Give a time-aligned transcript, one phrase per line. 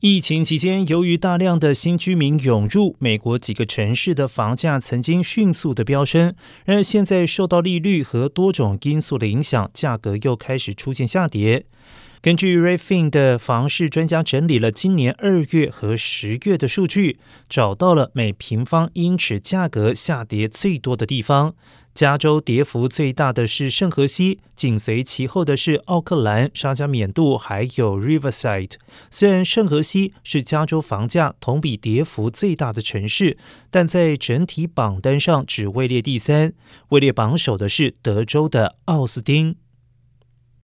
[0.00, 6.34] 疫情期间，由于大量的新居民涌入，美国几个城市的房价曾经迅速的飙升。
[6.66, 11.64] 然而，现在受到利率和多种因素的影响，价格又开始出现下跌。
[12.20, 17.18] 根据 Rayfin 的房市专家整理了今年二月和十月的数据，
[17.48, 21.54] 找到了每平方英尺价格下跌最多的地方。
[21.96, 28.72] 加州跌幅最大的是圣荷西，紧随其后的是奥克兰、沙加缅度，还有 Riverside。
[29.10, 33.38] 虽然圣荷西是加州房价同比跌幅最大的城市，
[33.70, 36.52] 但在整体榜单上只位列第三，
[36.90, 39.56] 位列榜首的是德州的奥斯汀。